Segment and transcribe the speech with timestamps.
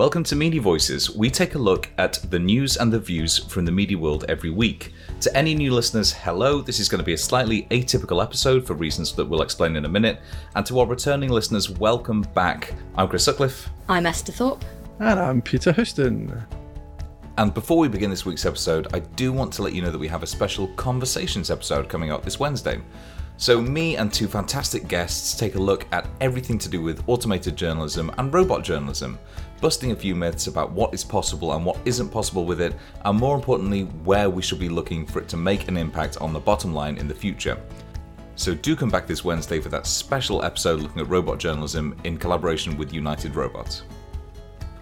[0.00, 1.14] Welcome to Media Voices.
[1.14, 4.48] We take a look at the news and the views from the media world every
[4.48, 4.94] week.
[5.20, 6.62] To any new listeners, hello.
[6.62, 9.84] This is going to be a slightly atypical episode for reasons that we'll explain in
[9.84, 10.18] a minute.
[10.56, 12.72] And to our returning listeners, welcome back.
[12.96, 13.68] I'm Chris Sutcliffe.
[13.90, 14.64] I'm Esther Thorpe.
[15.00, 16.46] And I'm Peter Houston.
[17.36, 19.98] And before we begin this week's episode, I do want to let you know that
[19.98, 22.80] we have a special conversations episode coming up this Wednesday.
[23.40, 27.56] So, me and two fantastic guests take a look at everything to do with automated
[27.56, 29.18] journalism and robot journalism,
[29.60, 32.74] busting a few myths about what is possible and what isn't possible with it,
[33.04, 36.32] and more importantly, where we should be looking for it to make an impact on
[36.32, 37.60] the bottom line in the future.
[38.36, 42.16] So, do come back this Wednesday for that special episode looking at robot journalism in
[42.16, 43.82] collaboration with United Robots.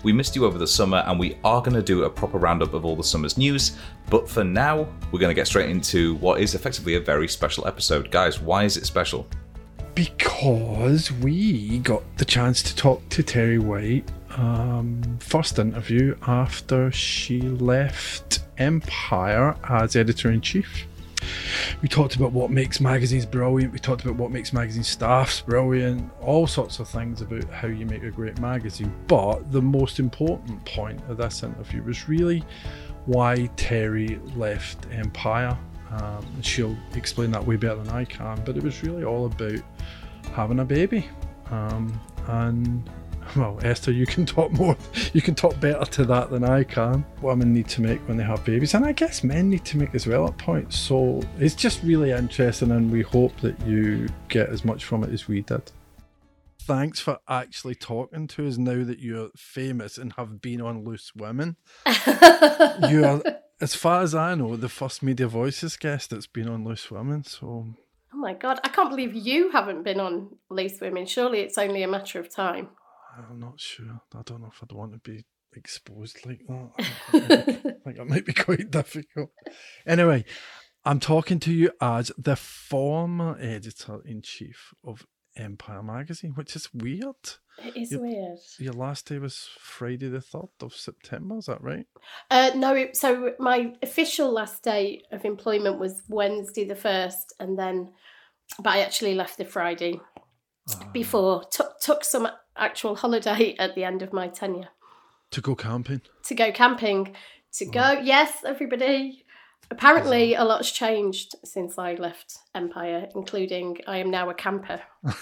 [0.04, 2.72] We missed you over the summer, and we are going to do a proper roundup
[2.72, 3.76] of all the summer's news.
[4.08, 7.66] But for now, we're going to get straight into what is effectively a very special
[7.66, 8.10] episode.
[8.10, 9.26] Guys, why is it special?
[9.96, 17.40] Because we got the chance to talk to Terri White, um, first interview after she
[17.40, 20.86] left Empire as editor in chief.
[21.82, 23.72] We talked about what makes magazines brilliant.
[23.72, 26.10] We talked about what makes magazine staffs brilliant.
[26.20, 28.94] All sorts of things about how you make a great magazine.
[29.08, 32.44] But the most important point of this interview was really
[33.06, 35.58] why Terri left Empire.
[35.90, 38.40] Um, she'll explain that way better than I can.
[38.44, 39.60] But it was really all about
[40.32, 41.08] having a baby.
[41.50, 42.88] Um, and
[43.36, 44.76] well, Esther, you can talk more,
[45.12, 47.04] you can talk better to that than I can.
[47.20, 49.94] Women need to make when they have babies, and I guess men need to make
[49.94, 50.76] as well at points.
[50.76, 55.10] So it's just really interesting, and we hope that you get as much from it
[55.10, 55.70] as we did.
[56.60, 61.12] Thanks for actually talking to us now that you're famous and have been on Loose
[61.16, 61.56] Women.
[62.90, 63.22] you are,
[63.60, 67.24] as far as I know, the first Media Voices guest that's been on Loose Women.
[67.24, 67.68] So
[68.12, 71.06] Oh my god, I can't believe you haven't been on Loose Women.
[71.06, 72.68] Surely it's only a matter of time.
[73.30, 74.00] I'm not sure.
[74.14, 75.24] I don't know if I'd want to be
[75.54, 76.70] exposed like that.
[76.78, 77.20] I
[77.84, 79.30] think, it might be quite difficult.
[79.86, 80.24] Anyway,
[80.84, 86.68] I'm talking to you as the former editor in chief of Empire magazine, which is
[86.74, 87.14] weird.
[87.64, 88.00] It is Yep.
[88.00, 88.38] weird.
[88.58, 91.86] Your last day was Friday the 3rd of September, is that right?
[92.30, 97.92] Uh, no, so my official last day of employment was Wednesday the 1st, and then,
[98.60, 100.00] but I actually left the Friday
[100.92, 104.68] Before, took, took some actual holiday at the end of my tenure
[105.30, 106.00] to go camping.
[106.24, 107.14] to go camping.
[107.54, 109.24] To go, yes, everybody.
[109.70, 114.82] Apparently, a lot's changed since I left Empire, including I am now a camper.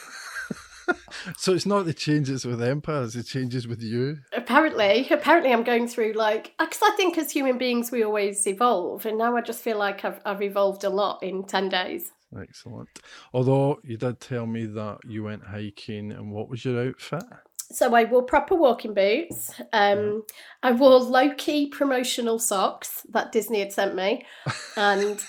[1.36, 4.18] So it's not the changes with Empire, it's the changes with you.
[4.32, 9.04] apparently apparently i'm going through like because i think as human beings we always evolve
[9.04, 12.88] and now i just feel like i've, I've evolved a lot in 10 days Excellent.
[13.32, 17.24] Although you did tell me that you went hiking, and what was your outfit?
[17.72, 20.22] so i wore proper walking boots um
[20.62, 24.24] i wore low-key promotional socks that disney had sent me
[24.76, 25.24] and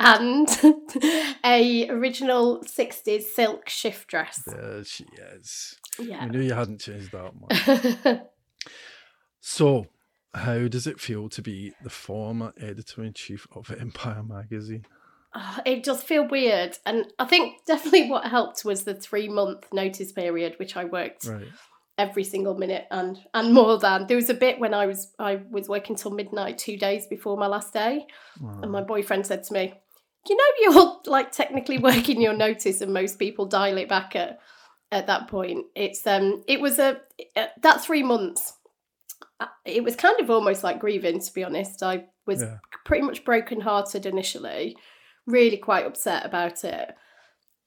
[0.00, 0.48] and
[1.44, 5.04] a original 60s silk shift dress There she
[5.34, 5.76] is.
[5.98, 8.20] yeah I knew you hadn't changed that much.
[9.40, 9.86] So,
[10.34, 14.86] how does it feel to be the former editor in chief of Empire magazine?
[15.34, 16.76] Oh, it does feel weird.
[16.84, 21.24] And i think definitely what helped was the three month notice period which i worked
[21.26, 21.48] Right.
[21.98, 24.06] every single minute and and more than.
[24.06, 27.36] There was a bit when i was i was working till midnight two days before
[27.36, 28.06] my last day
[28.62, 29.74] and my boyfriend said to me
[30.28, 34.38] you know you're like technically working your notice and most people dial it back at
[34.90, 35.64] at that point.
[35.74, 37.00] It's um it was a
[37.36, 38.52] uh, that three months
[39.40, 41.82] uh, it was kind of almost like grieving to be honest.
[41.82, 42.58] I was Yeah.
[42.84, 44.76] pretty much brokenhearted initially
[45.26, 46.94] really quite upset about it.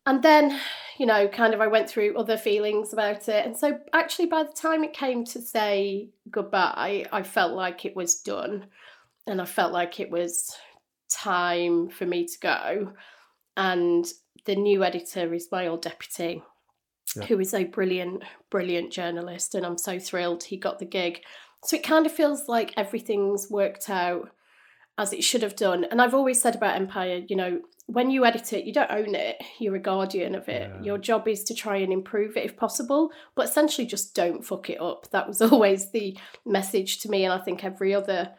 [0.05, 0.59] And then
[0.99, 3.45] you know kind of i went through other feelings about it.
[3.45, 7.95] And so actually by the time it came to say goodbye i felt like it
[7.95, 8.67] was done.
[9.27, 10.55] And i felt like it was
[11.09, 12.93] time for me to go.
[13.57, 14.05] And
[14.45, 16.43] the new editor is my old deputy
[17.15, 17.25] Yeah.
[17.25, 19.55] who is a brilliant brilliant journalist.
[19.55, 21.21] And i'm so thrilled he got the gig.
[21.63, 24.29] So it kind of feels like everything's worked out
[24.97, 25.83] as it should have done.
[25.85, 29.13] And I've always said about Empire, you know, when you edit it, you don't own
[29.13, 30.71] it, you're a guardian of it.
[30.73, 30.81] Yeah.
[30.81, 34.69] Your job is to try and improve it if possible, but essentially just don't fuck
[34.69, 35.09] it up.
[35.11, 38.31] That was always the message to me, and I think every other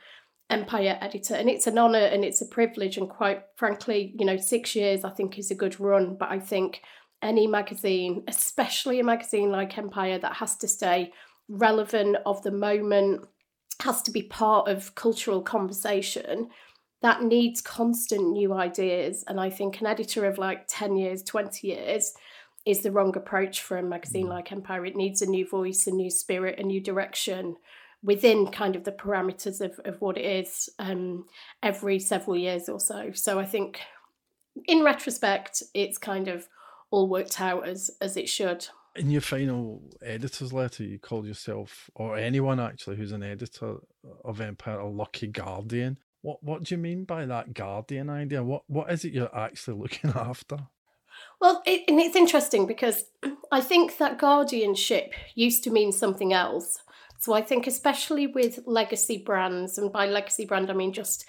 [0.49, 1.35] Empire editor.
[1.35, 5.05] And it's an honour and it's a privilege, and quite frankly, you know, six years
[5.05, 6.83] I think is a good run, but I think
[7.23, 11.13] any magazine, especially a magazine like Empire, that has to stay
[11.49, 13.27] relevant of the moment
[13.83, 16.49] has to be part of cultural conversation
[17.03, 21.67] that needs constant new ideas and i think an editor of like 10 years 20
[21.67, 22.15] years
[22.65, 25.91] is the wrong approach for a magazine like empire it needs a new voice a
[25.91, 27.57] new spirit a new direction
[28.03, 31.27] within kind of the parameters of, of what it is um,
[31.63, 33.11] every several years or so.
[33.13, 33.81] So I think
[34.67, 36.49] in retrospect, it's kind of
[36.91, 38.69] all worked out as as it should.
[38.97, 43.77] In your final editor's letter, you called yourself, or anyone actually who's an editor
[44.25, 45.99] of Empire, a lucky guardian.
[46.23, 48.43] What what do you mean by that guardian idea?
[48.43, 50.59] What what is it you're actually looking after?
[51.41, 53.05] Well, it, and it's interesting because
[53.53, 56.79] I think that guardianship used to mean something else.
[57.19, 61.27] So I think, especially with legacy brands, and by legacy brand, I mean just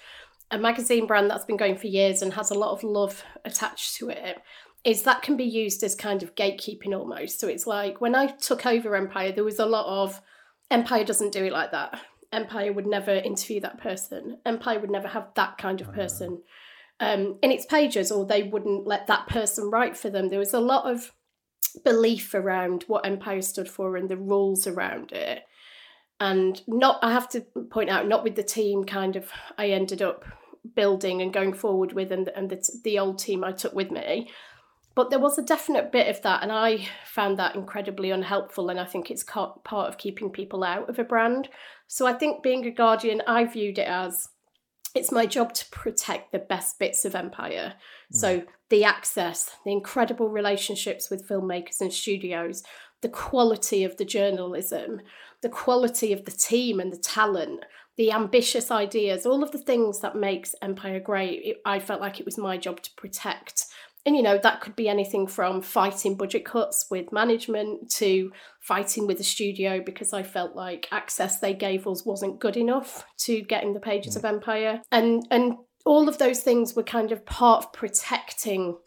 [0.52, 3.96] a magazine brand that's been going for years and has a lot of love attached
[3.98, 4.38] to it,
[4.88, 7.42] is that can be used as kind of gatekeeping almost.
[7.42, 10.22] So it's like when I took over Empire, there was a lot of
[10.72, 12.00] Empire doesn't do it like that.
[12.32, 14.38] Empire would never interview that person.
[14.46, 16.42] Empire would never have that kind of person
[17.02, 20.30] um, in its pages, or they wouldn't let that person write for them.
[20.30, 21.12] There was a lot of
[21.84, 25.44] belief around what Empire stood for and the rules around it
[26.20, 29.30] and not i have to point out not with the team kind of
[29.60, 30.26] i ended up
[30.76, 34.28] building and going forward with and, and the, the old team i took with me
[34.98, 38.80] but there was a definite bit of that and i found that incredibly unhelpful and
[38.80, 41.48] i think it's part of keeping people out of a brand
[41.88, 44.28] so i think being a guardian i viewed it as
[44.96, 47.76] it's my job to protect the best bits of empire
[48.12, 48.18] mm.
[48.18, 52.64] so the access the incredible relationships with filmmakers and studios
[53.02, 55.00] the quality of the journalism
[55.42, 57.64] the quality of the team and the talent,
[57.96, 62.20] the ambitious ideas, all of the things that makes Empire great, it, I felt like
[62.20, 63.66] it was my job to protect.
[64.06, 69.06] And you know, that could be anything from fighting budget cuts with management to fighting
[69.06, 73.42] with the studio because I felt like access they gave us wasn't good enough to
[73.42, 74.18] getting the pages mm.
[74.18, 74.82] of Empire.
[74.92, 75.56] And and
[75.86, 78.78] all of those things were kind of part of protecting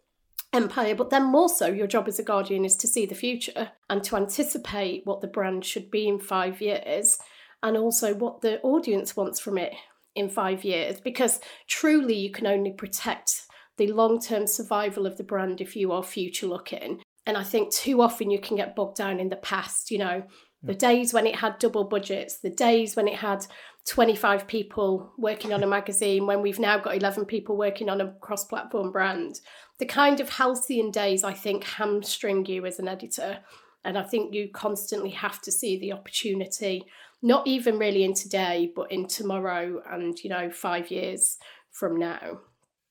[0.52, 3.70] empire, but then more so, your job as a guardian is to see the future
[3.88, 7.18] and to anticipate what the brand should be in five years
[7.62, 9.72] and also what the audience wants from it
[10.14, 11.00] in five years.
[11.00, 13.39] Because truly, you can only protect
[13.80, 17.00] the long term survival of the brand if you are future looking.
[17.24, 20.22] And I think too often you can get bogged down in the past, you know,
[20.62, 23.46] the days when it had double budgets, the days when it had
[23.88, 28.12] 25 people working on a magazine, when we've now got 11 people working on a
[28.20, 29.40] cross platform brand.
[29.78, 33.38] The kind of halcyon days, I think, hamstring you as an editor.
[33.82, 36.84] And I think you constantly have to see the opportunity,
[37.22, 41.38] not even really in today, but in tomorrow and, you know, five years
[41.70, 42.40] from now.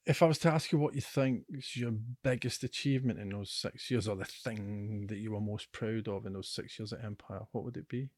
[0.06, 1.94] If I was to ask you what you think is your
[2.24, 6.26] biggest achievement in those six years, or the thing that you were most proud of
[6.26, 8.10] in those six years at Empire, what would it be?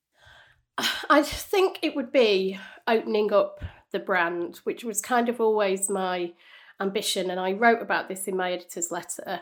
[1.10, 6.34] I think it would be opening up the brand, which was kind of always my
[6.80, 7.30] ambition.
[7.30, 9.42] And I wrote about this in my editor's letter.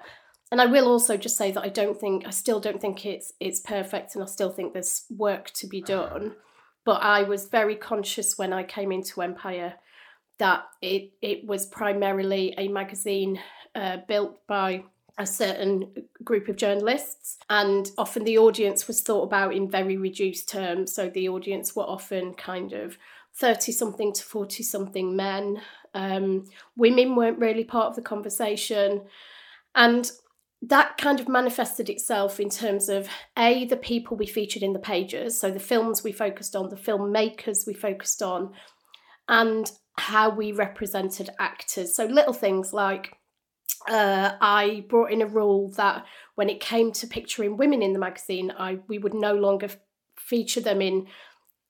[0.52, 3.34] And I will also just say that I don't think I still don't think it's
[3.40, 6.36] it's perfect and I still think there's work to be done.
[6.86, 9.76] But I was very conscious when I came into Empire
[10.40, 13.40] that it it was primarily a magazine
[13.76, 14.84] uh, built by
[15.18, 15.92] a certain
[16.24, 20.94] group of journalists, and often the audience was thought about in very reduced terms.
[20.94, 22.98] So the audience were often kind of
[23.36, 25.62] 30 something to 40 something men.
[25.94, 26.46] Um,
[26.76, 29.02] women weren't really part of the conversation.
[29.76, 30.10] And
[30.62, 34.80] that kind of manifested itself in terms of A, the people we featured in the
[34.80, 38.52] pages, so the films we focused on, the filmmakers we focused on,
[39.30, 41.96] and how we represented actors.
[41.96, 43.16] So little things like
[43.88, 46.06] uh, I brought in a rule that
[46.36, 49.78] when it came to picturing women in the magazine, I we would no longer f-
[50.18, 51.08] feature them in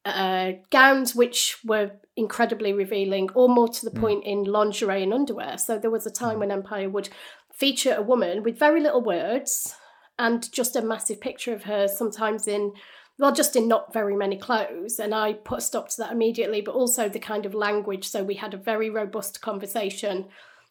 [0.05, 4.01] uh, gowns which were incredibly revealing, or more to the mm.
[4.01, 5.57] point, in lingerie and underwear.
[5.57, 6.39] So there was a time mm.
[6.39, 7.09] when Empire would
[7.53, 9.75] feature a woman with very little words
[10.17, 12.73] and just a massive picture of her, sometimes in
[13.19, 14.97] well, just in not very many clothes.
[14.97, 18.07] And I put a stop to that immediately, but also the kind of language.
[18.07, 20.25] So we had a very robust conversation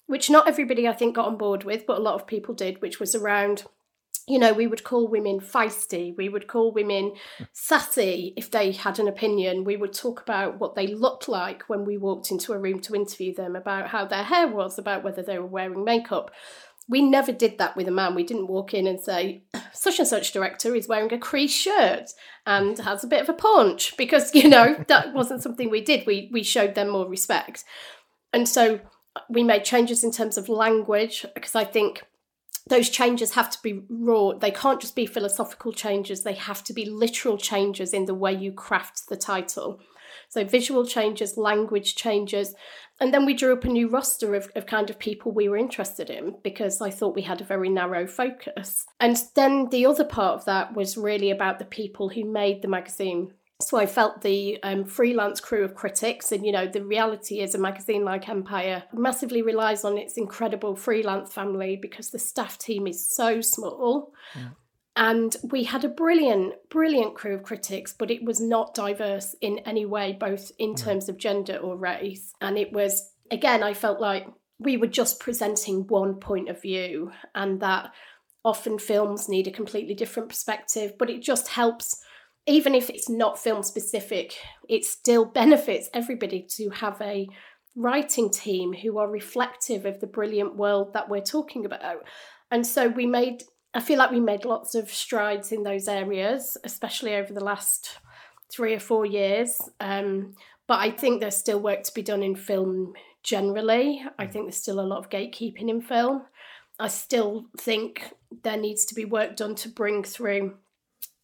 [0.06, 2.80] which not everybody I think got on board with, but a lot of people did,
[2.80, 3.64] which was around
[4.26, 7.14] you know, we would call women feisty, we would call women
[7.52, 9.64] sassy if they had an opinion.
[9.64, 12.94] We would talk about what they looked like when we walked into a room to
[12.94, 16.30] interview them, about how their hair was, about whether they were wearing makeup.
[16.86, 18.14] We never did that with a man.
[18.14, 22.10] We didn't walk in and say, such and such director is wearing a crease shirt
[22.46, 26.06] and has a bit of a punch, because, you know, that wasn't something we did.
[26.06, 27.64] We, we showed them more respect.
[28.32, 28.80] And so
[29.28, 32.04] we made changes in terms of language because I think
[32.68, 34.32] those changes have to be raw.
[34.32, 38.32] They can't just be philosophical changes, they have to be literal changes in the way
[38.32, 39.80] you craft the title.
[40.28, 42.54] So, visual changes, language changes.
[43.00, 45.56] And then we drew up a new roster of, of kind of people we were
[45.56, 48.86] interested in because I thought we had a very narrow focus.
[48.98, 52.68] And then the other part of that was really about the people who made the
[52.68, 57.40] magazine So I felt the um, freelance crew of critics, and you know, the reality
[57.40, 62.56] is a magazine like Empire massively relies on its incredible freelance family because the staff
[62.56, 64.12] team is so small.
[64.36, 64.50] Yeah.
[64.98, 69.60] And we had a brilliant, brilliant crew of critics, but it was not diverse in
[69.60, 72.32] any way, both in terms of gender or race.
[72.40, 74.26] And it was, again, I felt like
[74.58, 77.92] we were just presenting one point of view, and that
[78.44, 82.02] often films need a completely different perspective, but it just helps
[82.48, 84.34] even if it's not film specific,
[84.68, 87.28] it still benefits everybody to have a
[87.76, 91.98] writing team who are reflective of the brilliant world that we're talking about.
[92.50, 93.42] And so we made,
[93.78, 98.00] I feel like we made lots of strides in those areas, especially over the last
[98.50, 99.70] three or four years.
[99.78, 100.34] Um,
[100.66, 104.02] but I think there's still work to be done in film generally.
[104.18, 106.22] I think there's still a lot of gatekeeping in film.
[106.80, 110.56] I still think there needs to be work done to bring through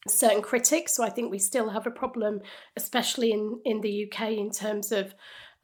[0.06, 0.94] certain critics.
[0.94, 2.40] So I think we still have a problem,
[2.76, 5.12] especially in, in the UK, in terms of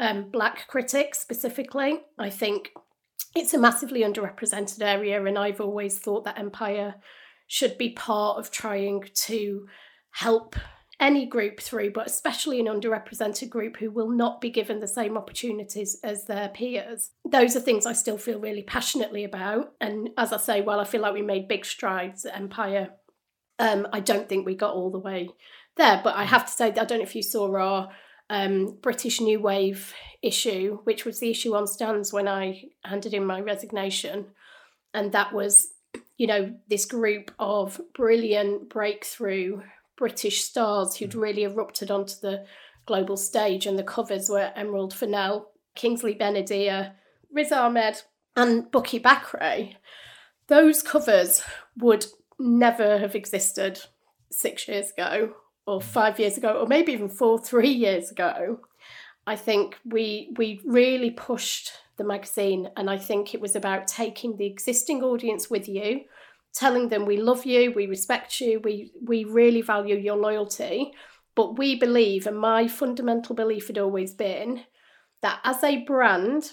[0.00, 2.00] um, black critics specifically.
[2.18, 2.72] I think
[3.34, 6.96] it's a massively underrepresented area, and I've always thought that Empire
[7.46, 9.66] should be part of trying to
[10.12, 10.56] help
[10.98, 15.16] any group through, but especially an underrepresented group who will not be given the same
[15.16, 17.10] opportunities as their peers.
[17.24, 19.72] Those are things I still feel really passionately about.
[19.80, 22.90] And as I say, while I feel like we made big strides at Empire
[23.60, 25.28] um, I don't think we got all the way
[25.76, 27.90] there, but I have to say, I don't know if you saw our
[28.30, 33.26] um, British New Wave issue, which was the issue on stands when I handed in
[33.26, 34.26] my resignation.
[34.94, 35.72] And that was,
[36.16, 39.62] you know, this group of brilliant breakthrough
[39.96, 41.20] British stars who'd mm.
[41.20, 42.46] really erupted onto the
[42.86, 43.66] global stage.
[43.66, 46.92] And the covers were Emerald Fennell, Kingsley Ben-Adir,
[47.32, 48.02] Riz Ahmed,
[48.36, 49.74] and Bukky Bakray.
[50.46, 51.42] Those covers
[51.76, 52.06] would
[52.38, 53.80] never have existed
[54.30, 55.34] six years ago
[55.70, 58.60] or five years ago or maybe even four three years ago
[59.26, 64.36] i think we we really pushed the magazine and i think it was about taking
[64.36, 66.00] the existing audience with you
[66.52, 70.92] telling them we love you we respect you we we really value your loyalty.
[71.36, 74.64] But we believe and my fundamental belief had always been
[75.22, 76.52] that as a brand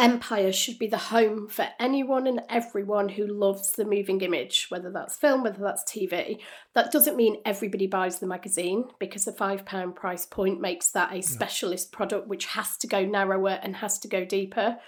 [0.00, 4.90] Empire should be the home for anyone and everyone who loves the moving image, whether
[4.90, 6.40] that's film, whether that's TV.
[6.74, 11.22] That doesn't mean everybody buys the magazine because the £5 price point makes that a
[11.22, 14.78] specialist product which has to go narrower and has to go deeper.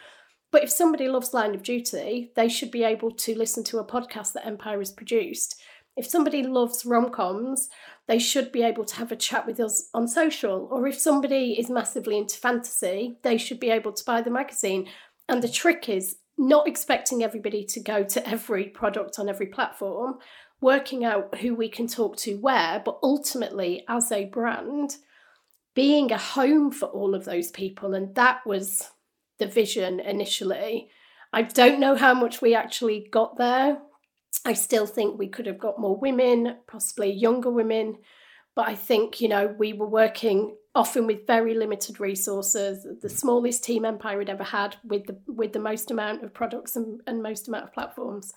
[0.50, 3.86] But if somebody loves Line of Duty, they should be able to listen to a
[3.86, 5.54] podcast that Empire has produced.
[5.96, 7.68] If somebody loves rom coms,
[8.08, 10.68] they should be able to have a chat with us on social.
[10.70, 14.88] Or if somebody is massively into fantasy, they should be able to buy the magazine.
[15.28, 20.18] And the trick is not expecting everybody to go to every product on every platform,
[20.60, 24.96] working out who we can talk to where, but ultimately, as a brand,
[25.74, 27.92] being a home for all of those people.
[27.92, 28.90] And that was
[29.38, 30.90] the vision initially.
[31.32, 33.78] I don't know how much we actually got there
[34.44, 37.98] I still think we could have got more women, possibly younger women.
[38.54, 43.10] But I think, you know, we were working often with very limited resources, the mm.
[43.10, 47.00] smallest team Empire had ever had with the with the most amount of products and,
[47.06, 48.32] and most amount of platforms.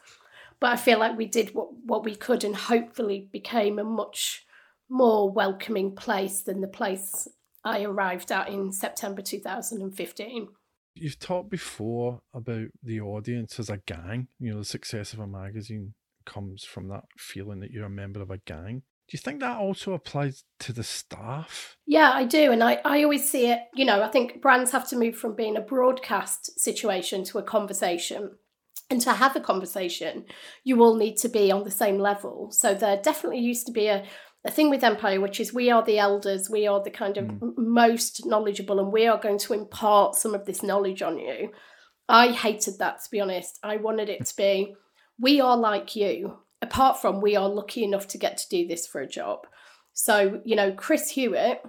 [0.59, 4.45] But I feel like we did what, what we could and hopefully became a much
[4.89, 7.27] more welcoming place than the place
[7.63, 10.47] I arrived at in September 2015.
[10.95, 14.27] You've talked before about the audience as a gang.
[14.39, 15.93] You know, the success of a magazine
[16.25, 18.83] comes from that feeling that you're a member of a gang.
[19.09, 21.77] Do you think that also applies to the staff?
[21.87, 22.51] Yeah, I do.
[22.51, 25.35] And I, I always see it, you know, I think brands have to move from
[25.35, 28.37] being a broadcast situation to a conversation.
[28.91, 30.25] And to have a conversation,
[30.63, 32.49] you all need to be on the same level.
[32.51, 34.03] So there definitely used to be a,
[34.45, 37.25] a thing with Empire, which is we are the elders, we are the kind of
[37.25, 37.53] mm.
[37.57, 41.51] most knowledgeable, and we are going to impart some of this knowledge on you.
[42.07, 43.59] I hated that, to be honest.
[43.63, 44.75] I wanted it to be
[45.19, 48.87] we are like you, apart from we are lucky enough to get to do this
[48.87, 49.39] for a job.
[49.93, 51.61] So, you know, Chris Hewitt,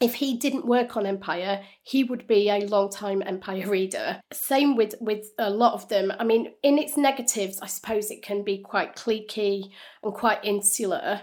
[0.00, 4.20] if he didn't work on Empire, he would be a long-time Empire reader.
[4.32, 6.12] Same with with a lot of them.
[6.18, 9.72] I mean, in its negatives, I suppose it can be quite cliquey
[10.02, 11.22] and quite insular.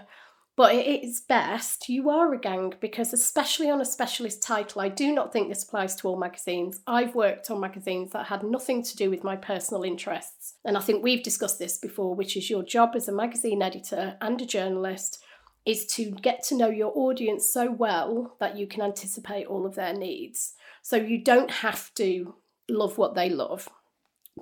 [0.56, 4.88] But it is best you are a gang because, especially on a specialist title, I
[4.88, 6.80] do not think this applies to all magazines.
[6.86, 10.54] I've worked on magazines that had nothing to do with my personal interests.
[10.64, 14.16] And I think we've discussed this before, which is your job as a magazine editor
[14.20, 15.18] and a journalist
[15.66, 19.74] is to get to know your audience so well that you can anticipate all of
[19.74, 20.54] their needs.
[20.82, 22.34] So you don't have to
[22.68, 23.68] love what they love.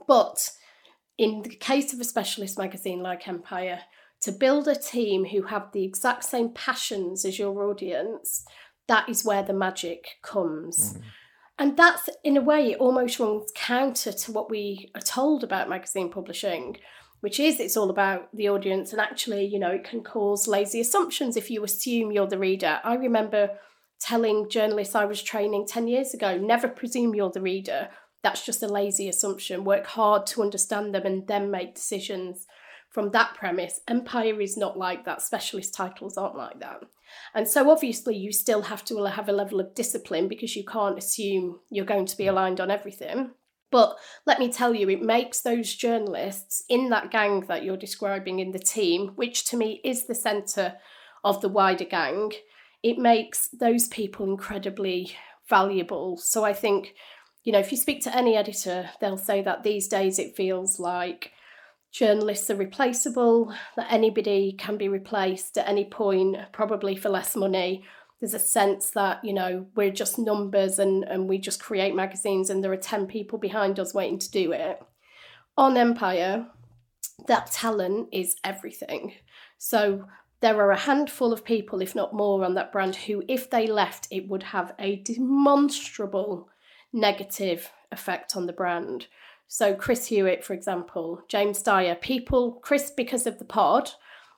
[0.07, 0.51] But
[1.17, 3.81] in the case of a specialist magazine like Empire,
[4.23, 8.45] to build a team who have the exact same passions as your audience,
[8.89, 10.95] that is where the magic comes.
[10.95, 11.03] Mm.
[11.59, 15.69] And that's, in a way, it almost runs counter to what we are told about
[15.69, 16.79] magazine publishing,
[17.21, 18.93] which is it's all about the audience.
[18.93, 22.81] And actually, you know, it can cause lazy assumptions if you assume you're the reader.
[22.85, 23.51] I remember
[24.01, 27.89] telling journalists I was training 10 years ago never presume you're the reader.
[28.25, 29.65] That's just a lazy assumption.
[29.65, 32.47] Work hard to understand them and then make decisions
[32.93, 33.81] from that premise.
[33.89, 35.23] Empire is not like that.
[35.23, 36.83] Specialist titles aren't like that.
[37.35, 40.99] And so obviously you still have to have a level of discipline because you can't
[40.99, 43.33] assume you're going to be aligned on everything.
[43.71, 43.97] But
[44.27, 48.53] let me tell you, it makes those journalists in that gang that you're describing in
[48.53, 50.75] the team, which to me is the centre
[51.25, 52.33] of the wider gang,
[52.83, 55.15] it makes those people incredibly
[55.49, 56.19] valuable.
[56.19, 56.95] So I think,
[57.45, 60.79] you know, if you speak to any editor, they'll say that these days it feels
[60.79, 61.33] like
[61.93, 67.85] journalists are replaceable, that anybody can be replaced at any point, probably for less money.
[68.19, 72.49] There's a sense that, you know, we're just numbers and, and we just create magazines
[72.49, 74.83] and there are 10 people behind us waiting to do it.
[75.59, 76.47] On Empire,
[77.27, 79.15] that talent is everything.
[79.59, 80.07] So
[80.41, 83.67] there are a handful of people, if not more, on that brand who, if they
[83.67, 86.49] left, it would have a demonstrable
[86.93, 89.07] negative effect on the brand.
[89.55, 93.91] So, Chris Hewitt, for example, James Dyer, people, Chris, because of the pod,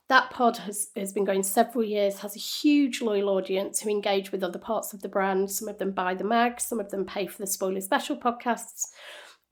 [0.09, 4.33] that pod has, has been going several years, has a huge loyal audience who engage
[4.33, 5.49] with other parts of the brand.
[5.49, 8.87] Some of them buy the mag, some of them pay for the spoiler special podcasts.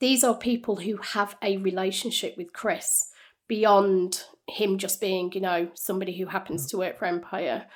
[0.01, 3.07] These are people who have a relationship with Chris
[3.47, 6.71] beyond him just being, you know, somebody who happens mm.
[6.71, 7.67] to work for Empire.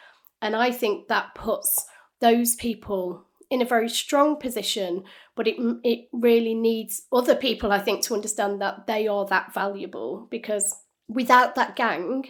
[0.41, 1.85] And I think that puts
[2.19, 5.03] those people in a very strong position,
[5.35, 9.53] but it it really needs other people, I think, to understand that they are that
[9.53, 10.75] valuable because
[11.07, 12.25] without that gang,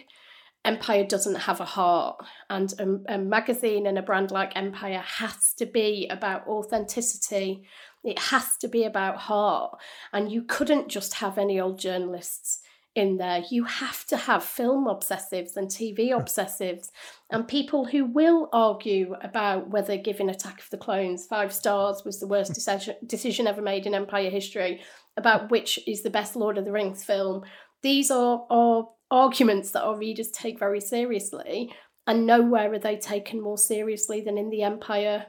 [0.64, 5.54] Empire doesn't have a heart, and a, a magazine and a brand like Empire has
[5.54, 7.64] to be about authenticity.
[8.04, 9.78] It has to be about heart,
[10.12, 12.60] and you couldn't just have any old journalists
[12.98, 13.42] in there.
[13.50, 16.90] You have to have film obsessives and TV obsessives
[17.30, 22.20] and people who will argue about whether giving Attack of the Clones five stars was
[22.20, 24.80] the worst decision, decision ever made in Empire history,
[25.16, 27.44] about which is the best Lord of the Rings film.
[27.82, 31.72] These are, are arguments that our readers take very seriously,
[32.06, 35.26] and nowhere are they taken more seriously than in the Empire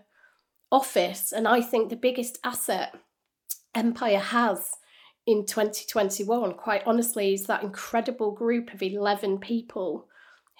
[0.71, 1.33] office.
[1.33, 2.95] And I think the biggest asset
[3.75, 4.71] Empire has
[5.29, 10.07] in 2021, quite honestly, is that incredible group of 11 people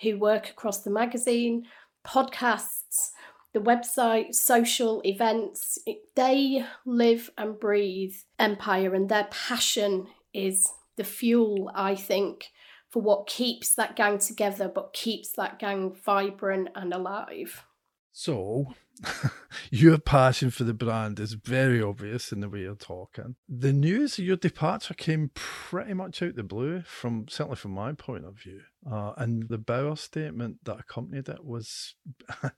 [0.03, 1.65] who work across the magazine,
[2.05, 3.09] podcasts,
[3.51, 5.79] the website, social events.
[6.15, 10.05] They live and breathe Empire, and their passion
[10.35, 12.49] is the fuel, I think,
[12.89, 17.65] for what keeps that gang together, but keeps that gang vibrant and alive.
[18.21, 18.73] So,
[19.71, 23.37] your passion for the brand is very obvious in the way you're talking.
[23.47, 27.93] The news of your departure came pretty much out the blue, from certainly from my
[27.93, 28.59] point of view.
[28.85, 31.95] Uh, and the Bauer statement that accompanied it was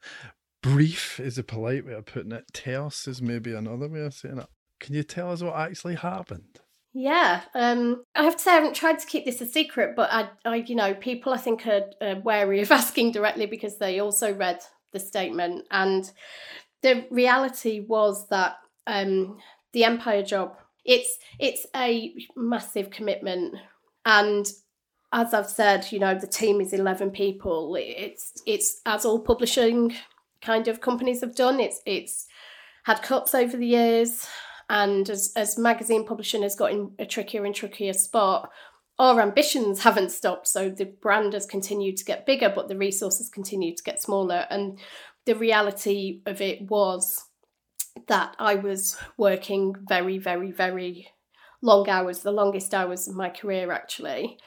[0.63, 2.45] brief, is a polite way of putting it.
[2.53, 4.47] Terse is maybe another way of saying it.
[4.79, 6.59] Can you tell us what actually happened?
[6.91, 10.11] Yeah, um, I have to say I haven't tried to keep this a secret, but
[10.11, 13.99] I, I you know, people I think are uh, wary of asking directly because they
[13.99, 14.61] also read
[14.91, 15.65] the statement.
[15.71, 16.11] And
[16.81, 19.37] the reality was that um,
[19.73, 23.55] the Empire job it's it's a massive commitment,
[24.05, 24.47] and
[25.13, 27.75] as I've said, you know, the team is eleven people.
[27.77, 29.93] It's it's as all publishing
[30.41, 31.59] kind of companies have done.
[31.59, 32.27] It's it's
[32.83, 34.27] had cuts over the years,
[34.69, 38.49] and as as magazine publishing has got in a trickier and trickier spot,
[39.01, 40.47] our ambitions haven't stopped.
[40.47, 44.45] So the brand has continued to get bigger, but the resources continue to get smaller.
[44.51, 44.77] And
[45.25, 47.25] the reality of it was
[48.07, 51.07] that I was working very, very, very
[51.63, 54.37] long hours, the longest hours of my career actually.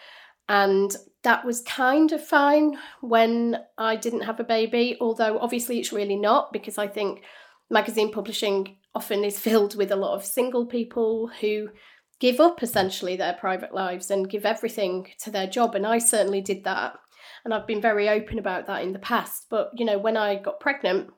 [0.49, 5.93] And that was kind of fine when I didn't have a baby, although obviously it's
[5.93, 7.25] really not because I think
[7.71, 11.71] magazine publishing often is filled with a lot of single people who
[12.25, 15.75] give up essentially their private lives and give everything to their job.
[15.75, 16.95] And I certainly did that.
[17.45, 19.45] And I've been very open about that in the past.
[19.51, 21.11] But, you know, when I got pregnant,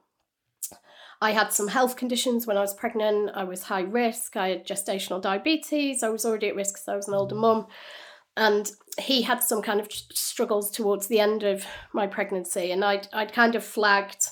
[1.22, 3.30] I had some health conditions when I was pregnant.
[3.36, 4.36] I was high risk.
[4.36, 6.02] I had gestational diabetes.
[6.02, 7.42] I was already at risk because I was an older mm.
[7.42, 7.66] mum.
[8.36, 12.72] And he had some kind of struggles towards the end of my pregnancy.
[12.72, 14.26] And I'd, I'd kind of flagged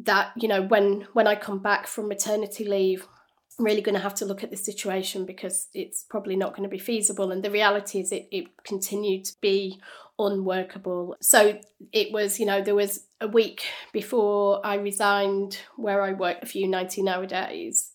[0.00, 3.08] that, you know, when, when I come back from maternity leave,
[3.58, 6.68] really going to have to look at the situation because it's probably not going to
[6.68, 7.30] be feasible.
[7.30, 9.80] And the reality is, it, it continued to be
[10.18, 11.16] unworkable.
[11.20, 11.58] So
[11.92, 16.46] it was, you know, there was a week before I resigned where I worked a
[16.46, 17.90] few 19 hour days.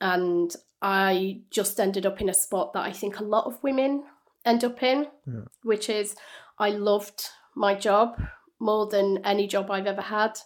[0.00, 4.04] And I just ended up in a spot that I think a lot of women
[4.44, 5.40] end up in, yeah.
[5.62, 6.14] which is
[6.58, 8.20] I loved my job
[8.60, 10.38] more than any job I've ever had.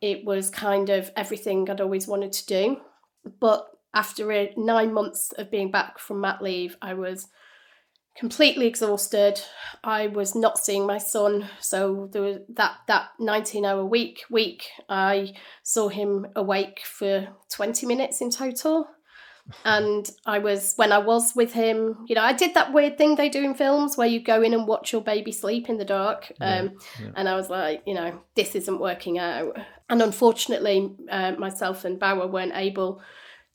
[0.00, 2.80] It was kind of everything I'd always wanted to do.
[3.40, 7.28] But after nine months of being back from mat leave, I was
[8.16, 9.40] completely exhausted.
[9.84, 14.64] I was not seeing my son, so there was that that 19 hour week week.
[14.88, 18.88] I saw him awake for 20 minutes in total.
[19.64, 23.16] And I was when I was with him, you know, I did that weird thing
[23.16, 25.84] they do in films where you go in and watch your baby sleep in the
[25.84, 26.32] dark.
[26.40, 27.10] Um, yeah, yeah.
[27.16, 29.58] And I was like, you know, this isn't working out.
[29.90, 33.02] And unfortunately, uh, myself and Bauer weren't able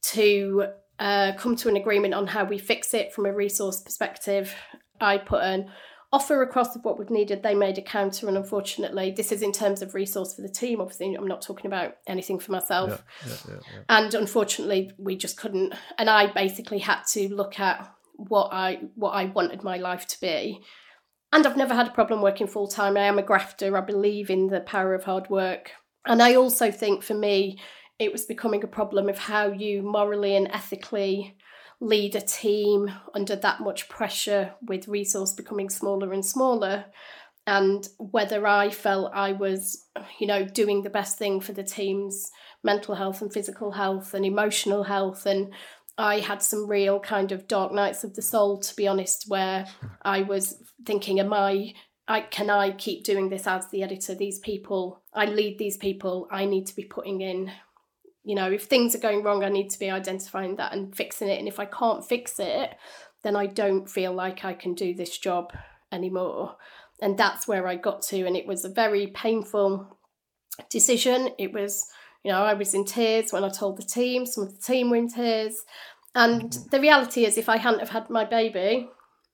[0.04, 0.68] to
[1.00, 4.54] uh, come to an agreement on how we fix it from a resource perspective.
[5.00, 5.72] I put an
[6.12, 7.44] offer across of what was needed.
[7.44, 10.80] They made a counter, and unfortunately, this is in terms of resource for the team.
[10.80, 13.04] Obviously, I'm not talking about anything for myself.
[13.26, 15.74] Yeah, yeah, yeah, and unfortunately, we just couldn't.
[15.98, 20.22] And I basically had to look at what I what I wanted my life to
[20.22, 20.62] be.
[21.34, 22.96] And I've never had a problem working full time.
[22.96, 23.76] I am a grafter.
[23.78, 25.72] I believe in the power of hard work.
[26.06, 27.60] And I also think for me,
[28.00, 31.36] it was becoming a problem of how you morally and ethically
[31.80, 36.86] lead a team under that much pressure with resource becoming smaller and smaller
[37.48, 39.86] and whether I felt I was,
[40.20, 42.30] you know, doing the best thing for the team's
[42.62, 45.26] mental health and physical health and emotional health.
[45.26, 45.54] And
[45.98, 49.66] I had some real kind of dark nights of the soul, to be honest, where
[50.02, 51.74] I was thinking, am I,
[52.06, 54.14] I can I keep doing this as the editor?
[54.14, 57.50] These people, I lead these people, I need to be putting in
[58.28, 61.30] you know if things are going wrong i need to be identifying that and fixing
[61.30, 61.40] it.
[61.40, 62.76] And if i can't fix it
[63.24, 65.54] then i don't feel like i can do this job
[65.92, 66.58] anymore.
[67.02, 68.26] And that's where i got to.
[68.26, 69.98] And it was a very painful
[70.70, 71.30] decision.
[71.40, 71.88] It was
[72.24, 74.90] you know i was in tears when i told the team some of the team
[74.90, 75.64] were in tears.
[76.14, 76.70] And mm-hmm.
[76.70, 78.90] the reality is if i hadn't have had my baby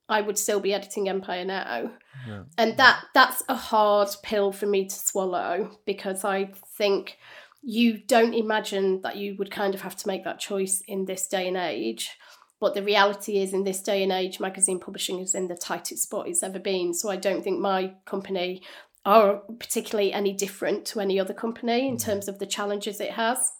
[0.07, 1.91] i would still be editing empire now.
[2.27, 2.43] Yeah.
[2.59, 7.17] and that that's a hard pill for me to swallow because i think
[7.63, 11.27] you don't imagine that you would kind of have to make that choice in this
[11.27, 12.11] day and age.
[12.59, 16.03] But the reality is, in this day and age, magazine publishing is in the tightest
[16.03, 16.93] spot it's ever been.
[16.93, 18.61] So I don't think my company
[19.05, 22.03] are particularly any different to any other company in mm.
[22.03, 23.51] terms of the challenges it has.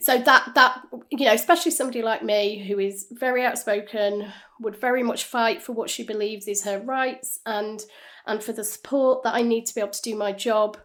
[0.00, 5.02] So that that you know, especially somebody like me who is very outspoken, would very
[5.02, 7.82] much fight for what she believes is her rights and
[8.26, 10.78] and for the support that I need to be able to do my job.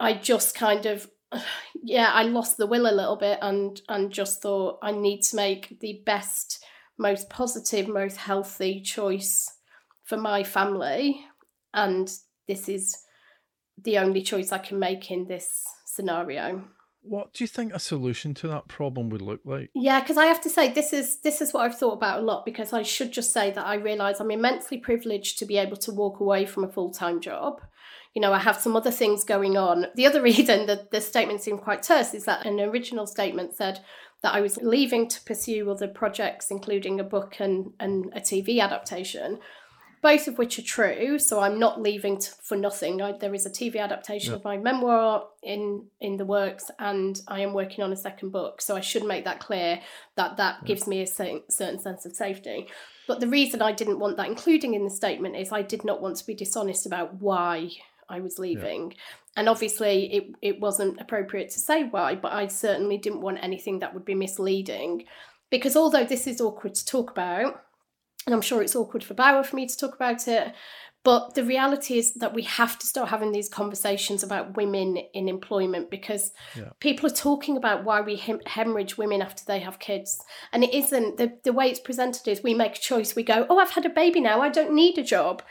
[0.00, 1.08] I just kind of
[1.82, 5.36] yeah, I lost the will a little bit and and just thought I need to
[5.36, 6.64] make the best,
[6.98, 9.50] most positive, most healthy choice
[10.04, 11.24] for my family,
[11.72, 12.10] and
[12.48, 12.96] this is
[13.82, 16.64] the only choice I can make in this scenario.
[17.04, 19.70] What do you think a solution to that problem would look like?
[19.74, 22.22] Yeah, because I have to say this is this is what I've thought about a
[22.22, 25.76] lot because I should just say that I realise I'm immensely privileged to be able
[25.78, 27.60] to walk away from a full time job
[28.14, 29.86] you know, I have some other things going on.
[29.94, 33.80] The other reason that the statement seemed quite terse is that an original statement said
[34.22, 38.60] that I was leaving to pursue other projects, including a book and, and a TV
[38.60, 39.40] adaptation,
[40.00, 41.18] both of which are true.
[41.18, 43.02] So I'm not leaving to, for nothing.
[43.02, 44.36] I, there is a TV adaptation yeah.
[44.36, 48.60] of my memoir in in the works, and I am working on a second book.
[48.62, 49.80] So I should make that clear
[50.16, 50.66] that that yeah.
[50.66, 52.68] gives me a certain, certain sense of safety.
[53.08, 56.00] But the reason I didn't want that including in the statement is I did not
[56.00, 57.70] want to be dishonest about why
[58.08, 58.90] I was leaving.
[58.90, 58.96] Yeah.
[59.36, 63.78] And obviously, it, it wasn't appropriate to say why, but I certainly didn't want anything
[63.78, 65.04] that would be misleading.
[65.50, 67.62] Because although this is awkward to talk about,
[68.26, 70.54] and I'm sure it's awkward for Bauer for me to talk about it,
[71.04, 75.28] but the reality is that we have to start having these conversations about women in
[75.28, 76.70] employment because yeah.
[76.78, 80.22] people are talking about why we hem- hemorrhage women after they have kids.
[80.52, 83.16] And it isn't the, the way it's presented is we make a choice.
[83.16, 84.40] We go, Oh, I've had a baby now.
[84.40, 85.42] I don't need a job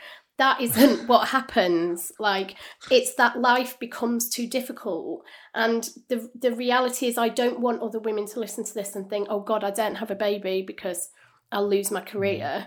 [0.42, 2.10] that isn't what happens.
[2.18, 2.56] Like
[2.90, 5.24] it's that life becomes too difficult.
[5.54, 9.08] And the the reality is i don't want other women to listen to this and
[9.08, 11.10] think oh god i don't have a baby because
[11.52, 12.66] i'll lose my career.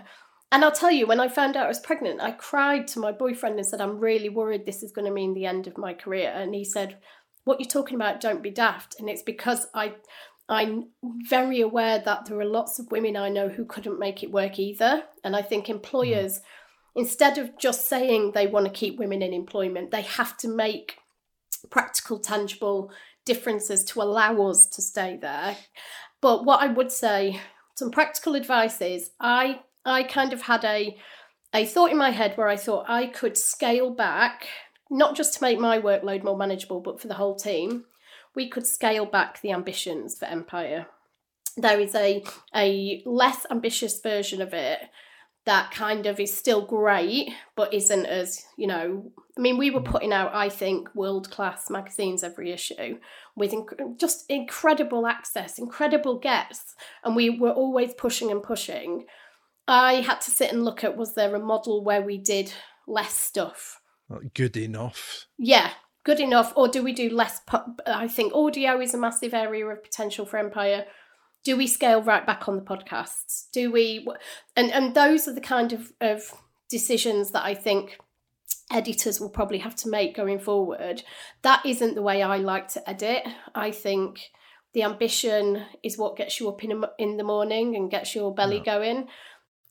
[0.52, 3.10] and i'll tell you when i found out i was pregnant i cried to my
[3.10, 5.92] boyfriend and said i'm really worried this is going to mean the end of my
[5.92, 6.30] career.
[6.34, 6.98] And he said
[7.44, 8.96] what you're talking about don't be daft.
[8.98, 9.94] And it's because i
[10.48, 10.90] I'm
[11.28, 14.60] very aware that there are lots of women I know who couldn't make it work
[14.60, 15.02] either.
[15.24, 16.42] And I think employers mm
[16.96, 20.96] instead of just saying they want to keep women in employment, they have to make
[21.70, 22.90] practical, tangible
[23.26, 25.56] differences to allow us to stay there.
[26.22, 27.40] But what I would say,
[27.74, 30.96] some practical advice is I I kind of had a
[31.54, 34.48] a thought in my head where I thought I could scale back,
[34.90, 37.84] not just to make my workload more manageable, but for the whole team.
[38.34, 40.86] We could scale back the ambitions for Empire.
[41.56, 44.80] There is a a less ambitious version of it
[45.46, 49.80] that kind of is still great, but isn't as, you know, I mean, we were
[49.80, 49.86] mm.
[49.86, 52.98] putting out, I think, world class magazines every issue
[53.36, 59.06] with inc- just incredible access, incredible guests, and we were always pushing and pushing.
[59.68, 62.52] I had to sit and look at was there a model where we did
[62.88, 63.80] less stuff?
[64.34, 65.26] Good enough.
[65.38, 65.70] Yeah,
[66.04, 66.52] good enough.
[66.56, 67.40] Or do we do less?
[67.40, 70.86] Pu- I think audio is a massive area of potential for Empire
[71.46, 73.44] do we scale right back on the podcasts?
[73.52, 74.04] Do we
[74.56, 76.34] and and those are the kind of of
[76.68, 77.98] decisions that i think
[78.72, 81.04] editors will probably have to make going forward.
[81.42, 83.22] That isn't the way i like to edit.
[83.54, 84.32] I think
[84.74, 88.56] the ambition is what gets you up in, in the morning and gets your belly
[88.56, 88.64] yeah.
[88.64, 89.08] going.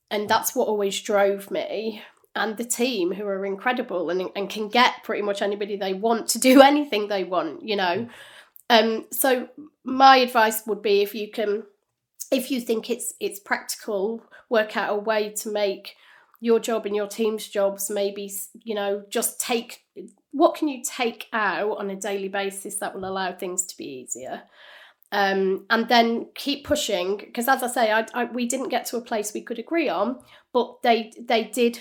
[0.09, 2.01] And that's what always drove me.
[2.37, 6.29] And the team who are incredible and, and can get pretty much anybody they want
[6.29, 7.97] to do anything they want you know?
[7.97, 8.09] Mm.
[8.69, 9.49] Um, so
[9.83, 11.63] my advice would be if you can,
[12.31, 15.95] if you think it's it's practical, work out a way to make
[16.41, 18.31] your job and your team's jobs maybe
[18.63, 19.85] you know just take
[20.31, 23.85] what can you take out on a daily basis that will allow things to be
[23.85, 24.43] easier?
[25.13, 28.97] Um, and then keep pushing because as i say I, I, we didn't get to
[28.97, 30.19] a place we could agree on
[30.51, 31.79] but they they did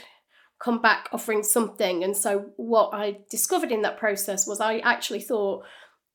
[0.60, 2.04] come back offering something.
[2.04, 5.64] And so what i discovered in that process was i actually thought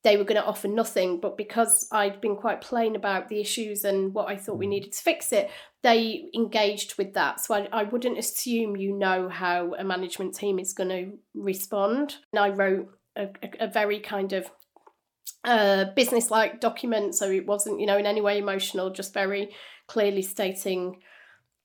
[0.03, 1.19] they were going to offer nothing.
[1.19, 4.69] But because I'd been quite plain about the issues and what I thought we mm.
[4.69, 5.49] needed to fix it,
[5.83, 7.41] they engaged with that.
[7.41, 12.17] So I, I wouldn't assume you know how a management team is going to respond.
[12.31, 14.49] And I wrote a, a, a very kind of
[15.43, 17.15] uh, business like document.
[17.15, 19.53] So it wasn't, you know, in any way emotional, just very
[19.87, 21.01] clearly stating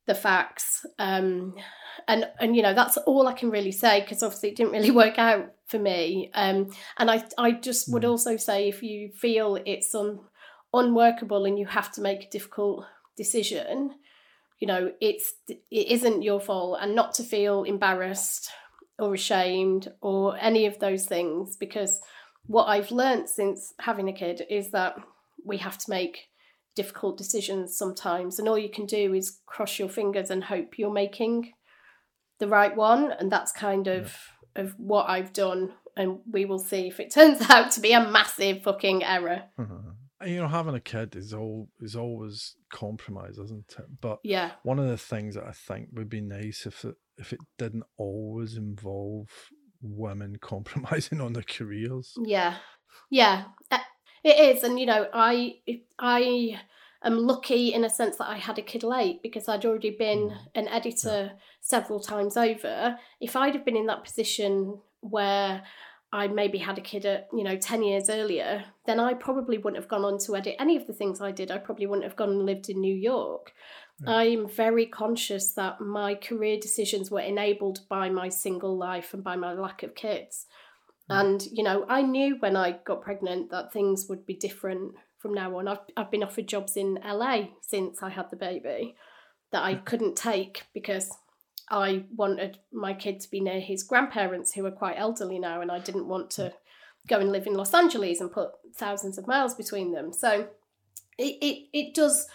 [0.06, 0.84] the facts.
[0.98, 1.54] Um,
[2.08, 4.90] and and you know that's all I can really say because obviously it didn't really
[5.02, 6.30] work out for me.
[6.34, 8.10] Um, and I I just would mm.
[8.10, 10.20] also say if you feel it's un,
[10.72, 12.84] unworkable and you have to make a difficult
[13.16, 13.90] decision,
[14.60, 18.50] you know it's it isn't your fault, and not to feel embarrassed
[19.00, 22.00] or ashamed or any of those things because
[22.46, 24.94] what I've learned since having a kid is that
[25.44, 26.28] we have to make
[26.76, 30.92] difficult decisions sometimes and all you can do is cross your fingers and hope you're
[30.92, 31.52] making
[32.38, 34.16] the right one and that's kind of.
[34.56, 38.08] Of what I've done and we will see if it turns out to be a
[38.08, 39.44] massive fucking error.
[40.24, 44.00] You know, having a kid is all is always compromise, isn't it?
[44.00, 47.32] But yeah, one of the things that I think would be nice if it if
[47.32, 49.28] it didn't always involve
[49.82, 52.14] women compromising on their careers.
[52.24, 52.56] Yeah,
[53.10, 53.78] yeah, uh,
[54.22, 55.56] it is, and you know, I
[55.98, 56.58] I
[57.04, 60.30] am lucky in a sense that I had a kid late because I'd already been
[60.30, 60.36] mm.
[60.54, 61.38] an editor yeah.
[61.60, 62.98] several times over.
[63.20, 65.62] If I'd have been in that position where
[66.14, 69.82] I maybe had a kid at, you know, 10 years earlier, then I probably wouldn't
[69.82, 71.50] have gone on to edit any of the things I did.
[71.50, 73.52] I probably wouldn't have gone and lived in New York.
[74.00, 74.16] Yeah.
[74.16, 79.34] I'm very conscious that my career decisions were enabled by my single life and by
[79.34, 80.46] my lack of kids.
[81.10, 81.20] Mm.
[81.20, 85.32] And, you know, I knew when I got pregnant that things would be different from
[85.32, 85.66] now on.
[85.66, 88.94] I've, I've been offered jobs in LA since I had the baby
[89.52, 91.10] that I couldn't take because
[91.70, 95.72] I wanted my kid to be near his grandparents who are quite elderly now, and
[95.72, 96.52] I didn't want to
[97.08, 100.12] go and live in Los Angeles and put thousands of miles between them.
[100.12, 100.48] So
[101.16, 102.26] it, it, it does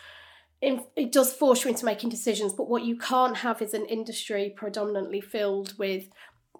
[0.61, 4.51] it does force you into making decisions, but what you can't have is an industry
[4.57, 6.09] predominantly filled with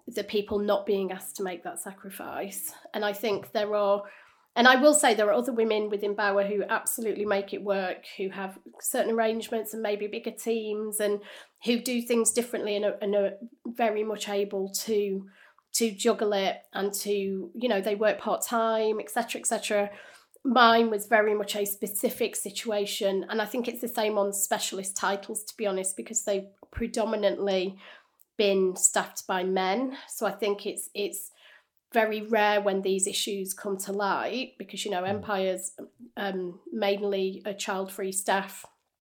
[0.06, 2.72] the people not being asked to make that sacrifice.
[2.94, 4.04] And I think there are
[4.56, 8.04] and I will say there are other women within Bauer who absolutely make it work,
[8.16, 11.20] who have certain arrangements and maybe bigger teams, and
[11.64, 13.32] who do things differently and are, and are
[13.66, 15.26] very much able to
[15.72, 19.90] to juggle it and to you know they work part time, etc., etc.
[20.42, 24.96] Mine was very much a specific situation, and I think it's the same on specialist
[24.96, 27.76] titles, to be honest, because they've predominantly
[28.36, 29.96] been staffed by men.
[30.08, 31.30] So I think it's it's
[31.92, 35.08] very rare when these issues come to light because you know mm.
[35.08, 35.72] Empire's
[36.16, 38.64] um, mainly a child-free staff.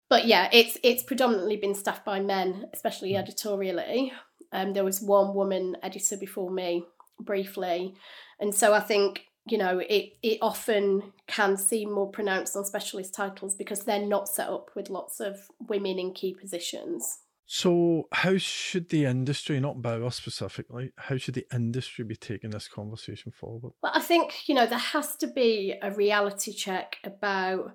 [0.08, 3.18] But yeah, it's it's predominantly been staffed by men, especially mm.
[3.18, 4.12] editorially.
[4.52, 6.84] Um, there was one woman editor before me,
[7.20, 7.94] briefly,
[8.40, 13.14] and so I think you know it it often can seem more pronounced on specialist
[13.14, 17.20] titles because they're not set up with lots of women in key positions.
[17.54, 22.66] So, how should the industry, not Bauer specifically, how should the industry be taking this
[22.66, 23.74] conversation forward?
[23.82, 27.74] Well, I think, you know, there has to be a reality check about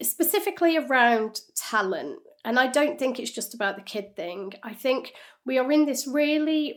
[0.00, 2.20] specifically around talent.
[2.46, 4.54] And I don't think it's just about the kid thing.
[4.62, 5.12] I think
[5.44, 6.74] we are in this really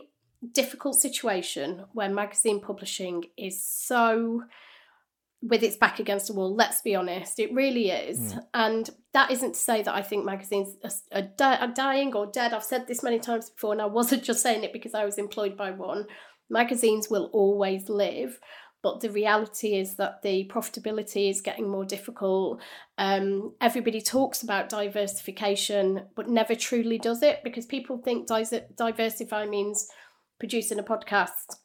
[0.52, 4.42] difficult situation where magazine publishing is so
[5.42, 6.54] with its back against the wall.
[6.54, 8.34] Let's be honest, it really is.
[8.34, 8.44] Mm.
[8.54, 10.76] And that isn't to say that I think magazines
[11.12, 12.52] are, di- are, dying or dead.
[12.52, 15.18] I've said this many times before, and I wasn't just saying it because I was
[15.18, 16.06] employed by one.
[16.50, 18.40] Magazines will always live.
[18.80, 22.60] But the reality is that the profitability is getting more difficult.
[22.96, 28.44] Um, everybody talks about diversification, but never truly does it because people think di-
[28.76, 29.88] diversify means
[30.38, 31.56] producing a podcast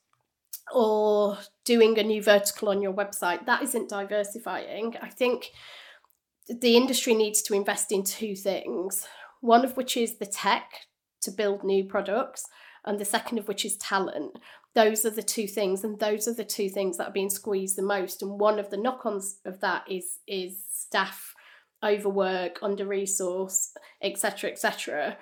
[0.71, 3.45] or doing a new vertical on your website.
[3.45, 4.95] That isn't diversifying.
[5.02, 5.47] I think
[6.47, 9.08] the industry needs to invest in two things
[9.43, 10.88] one of which is the tech
[11.21, 12.47] to build new products,
[12.86, 14.39] and the second of which is talent.
[14.73, 17.78] Those are the two things, and those are the two things that are being squeezed
[17.78, 18.21] the most.
[18.21, 21.34] And one of the knock-ons of that is is staff
[21.84, 25.17] overwork, under resource, etc., etc.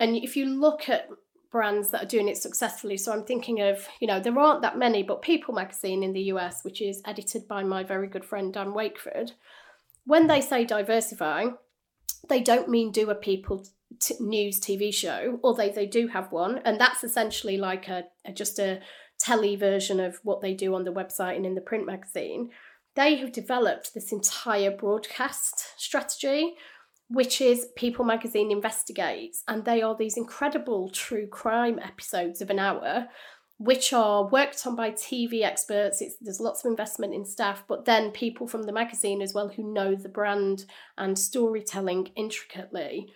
[0.00, 1.08] And if you look at
[1.56, 2.98] brands that are doing it successfully.
[2.98, 6.24] So I'm thinking of, you know, there aren't that many, but People magazine in the
[6.34, 9.30] US, which is edited by my very good friend Dan Wakeford,
[10.04, 11.46] when they say diversify,
[12.28, 13.64] they don't mean do a People
[13.98, 18.32] t- news TV show, although they do have one, and that's essentially like a, a
[18.32, 18.80] just a
[19.18, 22.50] telly version of what they do on the website and in the print magazine.
[22.96, 26.56] They have developed this entire broadcast strategy
[27.08, 29.42] which is People Magazine Investigates.
[29.46, 33.06] And they are these incredible true crime episodes of an hour,
[33.58, 36.02] which are worked on by TV experts.
[36.02, 39.48] It's, there's lots of investment in staff, but then people from the magazine as well
[39.48, 40.64] who know the brand
[40.98, 43.08] and storytelling intricately.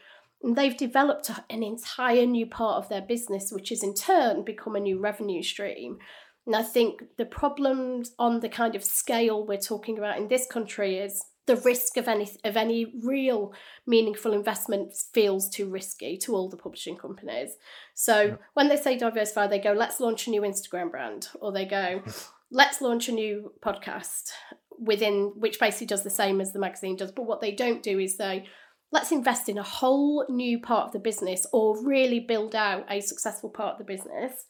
[0.42, 4.76] And they've developed an entire new part of their business, which has in turn become
[4.76, 5.98] a new revenue stream.
[6.46, 10.46] And I think the problems on the kind of scale we're talking about in this
[10.46, 13.52] country is the risk of any of any real
[13.84, 17.56] meaningful investment feels too risky to all the publishing companies.
[17.94, 18.36] So yeah.
[18.54, 22.02] when they say diversify, they go, let's launch a new Instagram brand, or they go,
[22.52, 24.30] let's launch a new podcast
[24.78, 27.10] within which basically does the same as the magazine does.
[27.10, 28.46] But what they don't do is they
[28.92, 33.00] let's invest in a whole new part of the business or really build out a
[33.00, 34.46] successful part of the business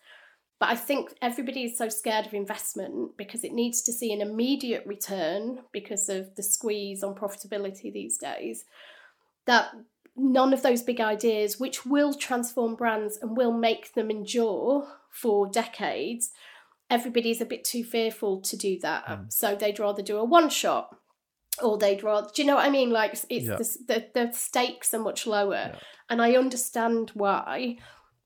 [0.60, 4.20] but I think everybody is so scared of investment because it needs to see an
[4.20, 8.66] immediate return because of the squeeze on profitability these days.
[9.46, 9.70] That
[10.14, 15.48] none of those big ideas, which will transform brands and will make them endure for
[15.48, 16.30] decades,
[16.90, 19.06] everybody's a bit too fearful to do that.
[19.06, 19.32] Mm.
[19.32, 20.94] So they'd rather do a one shot
[21.62, 23.56] or they'd rather do you know what i mean like it's yeah.
[23.56, 25.76] the, the, the stakes are much lower yeah.
[26.08, 27.76] and i understand why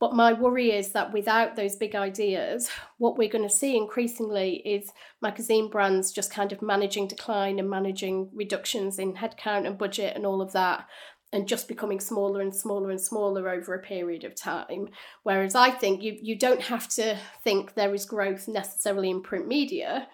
[0.05, 4.57] but my worry is that without those big ideas, what we're going to see increasingly
[4.57, 10.15] is magazine brands just kind of managing decline and managing reductions in headcount and budget
[10.15, 10.87] and all of that,
[11.33, 14.89] and just becoming smaller and smaller and smaller over a period of time.
[15.23, 19.49] Whereas I think you, you don't have to think there is growth necessarily in print
[19.49, 20.09] media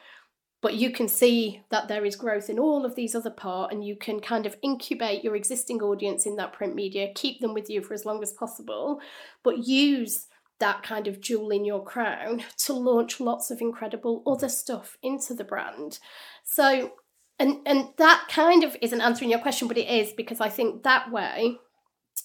[0.62, 3.85] but you can see that there is growth in all of these other parts and
[3.85, 7.70] you can kind of incubate your existing audience in that print media keep them with
[7.70, 9.01] you for as long as possible
[9.42, 10.27] but use
[10.61, 15.35] that kind of jewel in your crown to launch lots of incredible other stuff into
[15.35, 15.99] the brand.
[16.44, 16.92] So
[17.38, 20.83] and and that kind of isn't answering your question but it is because i think
[20.83, 21.57] that way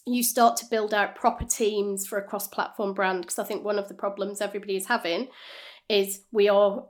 [0.06, 3.63] you start to build out proper teams for a cross platform brand because i think
[3.63, 5.30] one of the problems everybody is having
[5.88, 6.84] is we are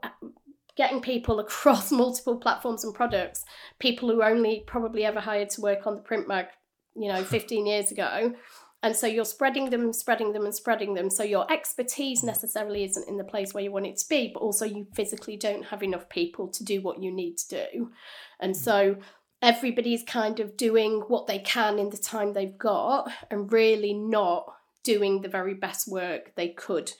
[0.76, 3.44] getting people across multiple platforms and products,
[3.78, 6.46] people who only probably ever hired to work on the print mag,
[6.94, 8.34] you know, 15 years ago.
[8.82, 11.10] And so you're spreading them, spreading them, and spreading them.
[11.10, 14.40] So your expertise necessarily isn't in the place where you want it to be, but
[14.40, 17.90] also you physically don't have enough people to do what you need to do.
[18.38, 18.60] And hmm.
[18.60, 18.96] so
[19.42, 24.46] everybody's kind of doing what they can in the time they've got and really not
[24.82, 26.92] doing the very best work they could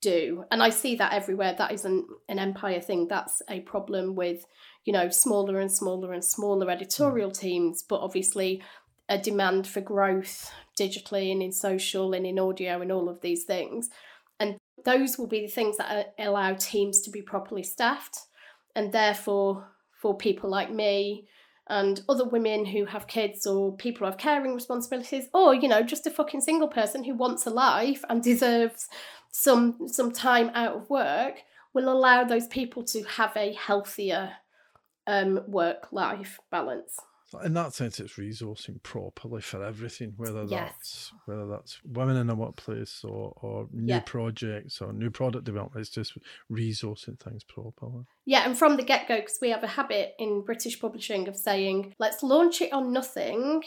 [0.00, 0.44] do.
[0.50, 1.54] And I see that everywhere.
[1.56, 3.08] That isn't an empire thing.
[3.08, 4.46] That's a problem with,
[4.84, 6.70] you know, smaller and smaller and smaller hmm.
[6.70, 8.62] editorial teams, but obviously
[9.08, 13.44] a demand for growth digitally and in social and in audio and all of these
[13.44, 13.90] things.
[14.38, 18.18] And those will be the things that allow teams to be properly staffed.
[18.74, 19.66] And therefore,
[20.00, 21.26] for people like me,
[21.70, 25.82] and other women who have kids or people who have caring responsibilities or you know
[25.82, 28.88] just a fucking single person who wants a life and deserves
[29.30, 31.34] some some time out of work
[31.72, 34.32] will allow those people to have a healthier
[35.06, 36.96] um, work life balance.
[37.44, 40.72] in that sense, it's resourcing properly for everything, whether Yes.
[40.72, 44.00] that's whether that's women in the workplace or, or new Yeah.
[44.00, 45.80] projects or new product development.
[45.80, 46.18] It's just
[46.50, 48.04] resourcing things properly.
[48.24, 51.36] Yeah, and from the get go, because we have a habit in British publishing of
[51.36, 53.62] saying, let's launch it on nothing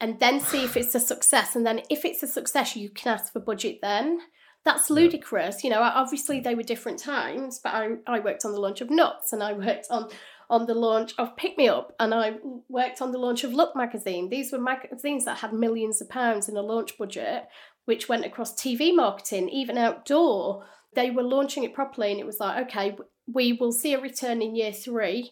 [0.00, 1.54] and then see if it's a success.
[1.54, 4.20] And then if it's a success, you can ask for budget then.
[4.66, 5.62] That's ludicrous.
[5.62, 8.90] You know, obviously they were different times, but I, I worked on the launch of
[8.90, 10.08] Nuts and I worked on
[10.50, 12.34] on the launch of Pick Me Up and I
[12.68, 14.28] worked on the launch of Look magazine.
[14.28, 17.44] These were magazines that had millions of pounds in a launch budget,
[17.84, 20.64] which went across TV marketing, even outdoor.
[20.94, 22.96] They were launching it properly and it was like, okay,
[23.32, 25.30] we will see a return in year three,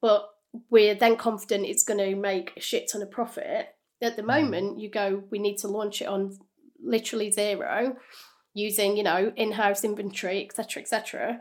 [0.00, 0.28] but
[0.70, 3.68] we're then confident it's going to make a shit ton of profit.
[4.00, 4.26] At the mm.
[4.26, 6.38] moment, you go, we need to launch it on
[6.80, 7.96] literally zero
[8.56, 11.40] using, you know, in house inventory, etc., etc.,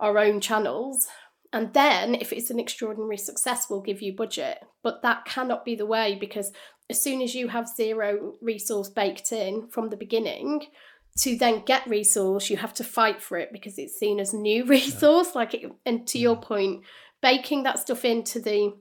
[0.00, 1.06] our own channels.
[1.52, 4.58] And then, if it's an extraordinary success, we'll give you budget.
[4.82, 6.52] But that cannot be the way because
[6.90, 10.66] as soon as you have zero resource baked in from the beginning,
[11.18, 14.64] to then get resource, you have to fight for it because it's seen as new
[14.76, 15.34] resource.
[15.34, 16.42] Like, it, and to your mm.
[16.42, 16.84] point,
[17.22, 18.74] baking that stuff into the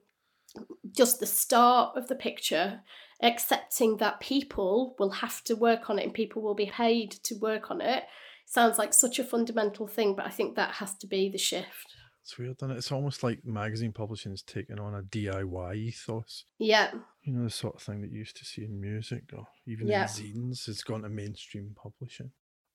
[0.91, 2.81] just the start of the picture,
[3.21, 7.35] accepting that people will have to work on it and people will be paid to
[7.35, 8.03] work on it
[8.45, 11.95] sounds like such a fundamental thing, but I think that has to be the shift.
[12.21, 12.77] It's weird, and it?
[12.77, 16.45] it's almost like magazine publishing is taking on a DIY ethos.
[16.57, 16.91] Yeah,
[17.23, 19.87] You know, the sort of thing that you used to see in music or even
[19.87, 20.03] Yeah.
[20.03, 20.67] in zines.
[20.67, 22.31] It's gone to mainstream publishing.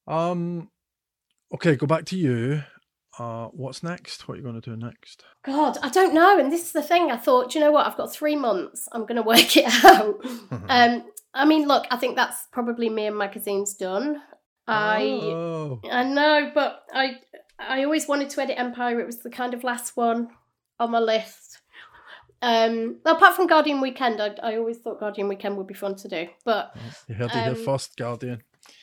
[0.07, 0.71] Um,
[1.55, 2.63] okay, go back to you.
[3.21, 4.27] Uh, what's next?
[4.27, 5.25] What are you going to do next?
[5.43, 6.39] God, I don't know.
[6.39, 7.11] And this is the thing.
[7.11, 7.87] I thought, you know what?
[7.87, 8.89] I've got three months.
[8.93, 10.25] I'm going to work it out.
[10.71, 11.05] um,
[11.35, 14.23] I mean, look, I think that's probably me and magazines done.
[14.67, 17.17] I oh, I know, but I
[17.59, 19.01] I always wanted to edit Empire.
[19.01, 20.29] It was the kind of last one
[20.79, 21.59] on my list.
[22.41, 26.09] Um, apart from Guardian Weekend, I, I always thought Guardian Weekend would be fun to
[26.09, 26.75] do, but
[27.07, 28.43] you heard it here um, first, Guardian.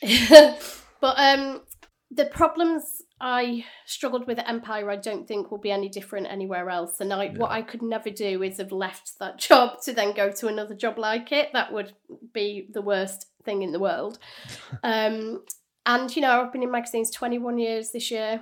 [1.00, 1.62] but um,
[2.10, 6.70] the problems I struggled with at Empire, I don't think will be any different anywhere
[6.70, 7.00] else.
[7.00, 10.30] And I, what I could never do is have left that job to then go
[10.30, 11.50] to another job like it.
[11.52, 11.92] That would
[12.32, 14.18] be the worst thing in the world.
[14.82, 15.44] um,
[15.84, 18.40] and you know, I've been in magazines twenty one years this year,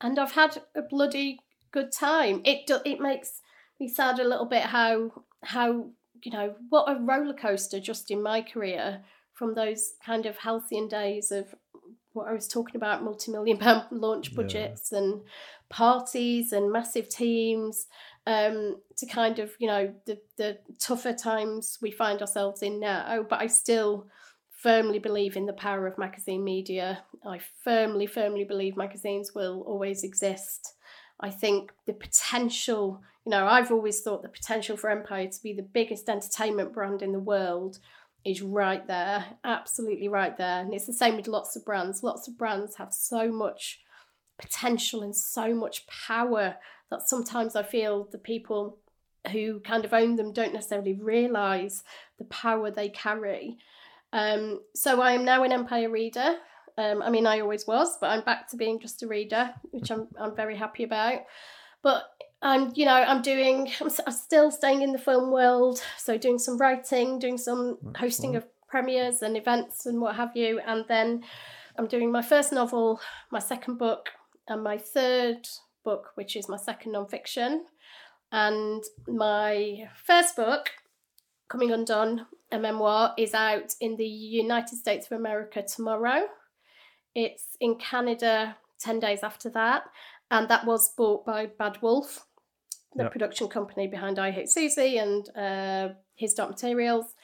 [0.00, 1.40] and I've had a bloody
[1.72, 2.42] good time.
[2.44, 3.40] It do, it makes
[3.80, 5.90] me sad a little bit how how
[6.22, 9.02] you know what a roller coaster just in my career
[9.34, 11.54] from those kind of halcyon days of
[12.18, 14.36] what I was talking about multi million pound launch Yeah.
[14.36, 15.22] budgets and
[15.70, 17.86] parties and massive teams
[18.26, 23.24] um, to kind of you know the the tougher times we find ourselves in now.
[23.28, 24.06] But I still
[24.50, 27.04] firmly believe in the power of magazine media.
[27.24, 30.74] I firmly, firmly believe magazines will always exist.
[31.20, 35.52] I think the potential, you know, I've always thought the potential for Empire to be
[35.52, 37.78] the biggest entertainment brand in the world
[38.24, 40.60] is right there, absolutely right there.
[40.60, 42.02] And it's the same with lots of brands.
[42.02, 43.80] Lots of brands have so much
[44.38, 46.56] potential and so much power
[46.90, 48.78] that sometimes I feel the people
[49.32, 51.82] who kind of own them don't necessarily realize
[52.18, 53.58] the power they carry.
[54.12, 56.36] Um, so I am now an Empire reader.
[56.78, 59.90] Um, I mean, I always was, but I'm back to being just a reader, which
[59.90, 61.22] I'm I'm very happy about.
[61.82, 62.04] But
[62.40, 63.70] I'm, you know, I'm doing.
[63.80, 67.94] I'm, I'm still staying in the film world, so doing some writing, doing some mm-hmm.
[67.96, 71.24] hosting of premieres and events and what have you, and then
[71.76, 74.10] I'm doing my first novel, my second book,
[74.46, 75.48] and my third
[75.84, 77.64] book, which is my second non-fiction,
[78.30, 80.70] and my first book,
[81.48, 86.26] Coming Undone, a memoir, is out in the United States of America tomorrow.
[87.14, 89.84] It's in Canada 10 days after that,
[90.30, 92.26] and that was bought by Bad Wolf,
[92.94, 93.12] the Yep.
[93.12, 97.14] production company behind I Hate Suzie and uh, His Dark Materials.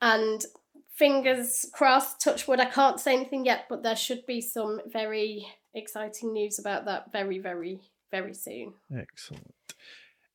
[0.00, 0.42] And
[0.94, 5.46] fingers crossed, touch wood, I can't say anything yet, but there should be some very
[5.74, 7.80] exciting news about that very, very,
[8.10, 8.74] very soon.
[8.94, 9.54] Excellent.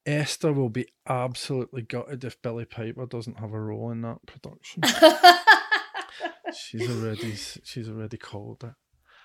[0.06, 4.84] Esther will be absolutely gutted if Billie Piper doesn't have a role in that production.
[6.56, 8.74] she's already she's already called it.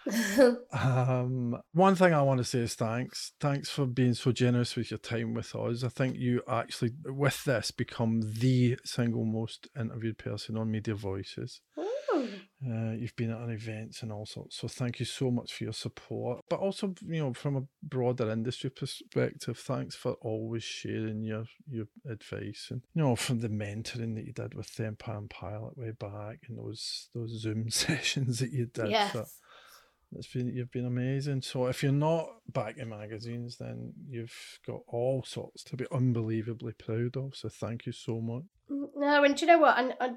[0.72, 3.32] Um, one thing I want to say is thanks.
[3.40, 5.84] Thanks for being so generous with your time with us.
[5.84, 11.60] I think you actually, with this, become the single most interviewed person on Media Voices.
[12.62, 14.56] Uh, you've been at events and all sorts.
[14.58, 16.44] So thank you so much for your support.
[16.50, 21.86] But also, you know, from a broader industry perspective, thanks for always sharing your your
[22.08, 25.78] advice and you know from the mentoring that you did with the Empire and Pilot
[25.78, 28.90] way back and those those Zoom sessions that you did.
[28.90, 29.12] yes.
[29.14, 29.26] that
[30.12, 31.42] It's been you've been amazing.
[31.42, 34.34] So if you're not back in magazines, then you've
[34.66, 37.36] got all sorts to be unbelievably proud of.
[37.36, 38.42] So thank you so much.
[38.68, 39.78] No, and do you know what?
[39.78, 40.16] And, and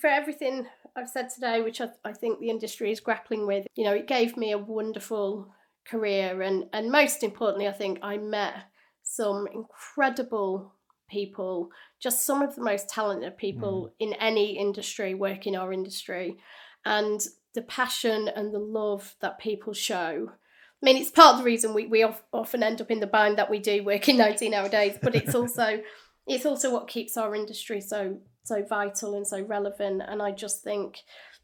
[0.00, 0.66] for everything
[0.96, 4.08] I've said today, which I, I think the industry is grappling with, you know, it
[4.08, 5.52] gave me a wonderful
[5.86, 8.54] career, and and most importantly, I think I met
[9.02, 10.72] some incredible
[11.08, 11.70] people,
[12.00, 14.06] just some of the most talented people mm.
[14.06, 16.36] in any industry, work in our industry,
[16.84, 17.20] and
[17.56, 20.28] the passion and the love that people show.
[20.30, 23.38] I mean, it's part of the reason we, we often end up in the bind
[23.38, 25.80] that we do working 90 nowadays, but it's also
[26.28, 30.02] it's also what keeps our industry so so vital and so relevant.
[30.06, 30.98] And I just think,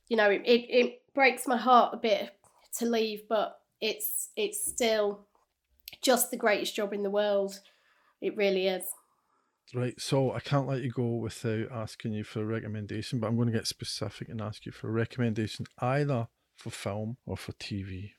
[0.09, 2.31] you know, it, it, it breaks my heart a bit
[2.79, 5.27] to leave, but it's it's still
[6.03, 7.59] just the greatest job in the world.
[8.21, 8.85] It really is.
[9.75, 13.37] Right, so I can't let you go without asking you for a recommendation, but I'm
[13.37, 17.53] going to get specific and ask you for a recommendation either for film or for
[17.53, 18.11] TV.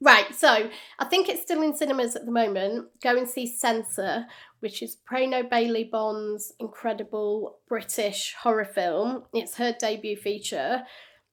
[0.00, 0.68] Right, so
[0.98, 2.88] I think it's still in cinemas at the moment.
[3.02, 4.26] Go and see Censor,
[4.60, 9.24] which is Prano Bailey Bond's incredible British horror film.
[9.32, 10.82] It's her debut feature,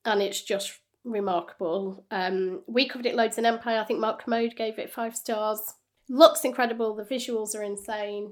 [0.06, 2.06] and it's just remarkable.
[2.10, 3.80] Um, we covered it loads in Empire.
[3.80, 5.74] I think Mark Kermode gave it five stars.
[6.08, 6.96] Looks incredible.
[6.96, 8.32] The visuals are insane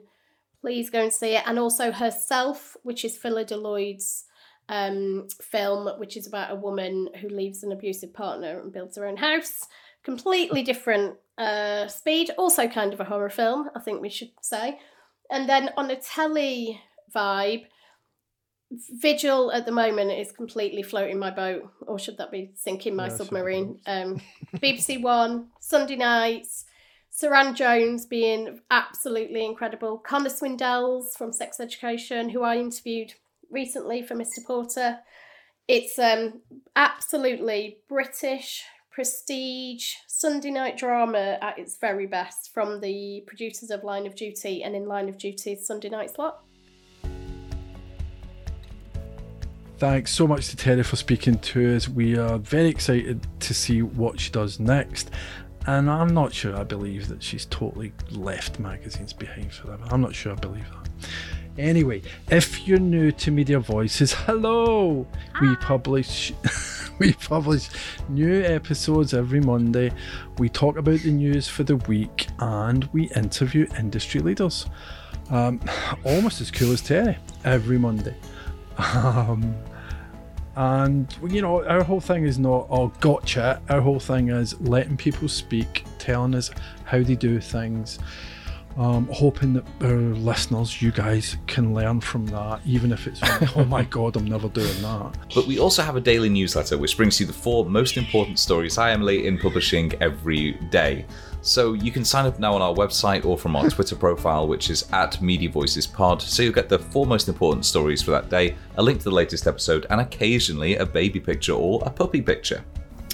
[0.62, 1.44] please go and see it.
[1.46, 4.26] And also Herself, which is Phyllida Lloyd's
[4.70, 9.06] um, film, which is about a woman who leaves an abusive partner and builds her
[9.06, 9.68] own house.
[10.04, 12.32] Completely different uh, speed.
[12.38, 14.80] Also, kind of a horror film, I think we should say.
[15.30, 16.80] And then on a telly
[17.14, 17.66] vibe,
[18.72, 23.10] Vigil at the moment is completely floating my boat, or should that be sinking my
[23.10, 23.80] submarine?
[23.86, 24.22] Um,
[24.56, 26.66] BBC One, Sunday nights,
[27.12, 29.98] Suranne Jones being absolutely incredible.
[29.98, 33.14] Connor Swindells from Sex Education, who I interviewed
[33.50, 34.44] recently for Mr.
[34.46, 35.00] Porter.
[35.68, 36.42] It's um,
[36.76, 44.06] absolutely British prestige Sunday night drama at its very best from the producers of Line
[44.06, 46.44] of Duty and in Line of Duty's Sunday night slot.
[49.78, 51.90] Thanks so much to Terri for speaking to us.
[51.90, 55.10] We are very excited to see what she does next.
[55.68, 59.84] And I'm not sure I believe that she's totally left magazines behind for forever.
[59.92, 61.08] I'm not sure I believe that.
[61.58, 65.06] Anyway, if you're new to Media Voices, hello!
[65.34, 65.46] Hi.
[65.46, 66.34] We publish
[67.00, 67.70] we publish
[68.10, 69.92] new episodes every Monday.
[70.38, 74.66] We talk about the news for the week and we interview industry leaders.
[75.30, 75.62] Um,
[76.04, 78.16] almost as cool as Terri every Monday.
[78.78, 79.56] Um,
[80.56, 83.62] and, you know, our whole thing is not, oh, gotcha.
[83.70, 86.52] Our whole thing is letting people speak, telling us
[86.84, 88.00] how they do things,
[88.78, 93.56] um, hoping that our listeners, you guys, can learn from that, even if it's, like,
[93.56, 95.14] oh my God, I'm never doing that.
[95.34, 98.78] But we also have a daily newsletter which brings you the four most important stories
[98.78, 101.06] I, Emily, in publishing every day.
[101.42, 104.70] So you can sign up now on our website or from our Twitter profile, which
[104.70, 106.22] is at Media Voices Pod.
[106.22, 109.12] So you'll get the four most important stories for that day, a link to the
[109.12, 112.64] latest episode, and occasionally a baby picture or a puppy picture.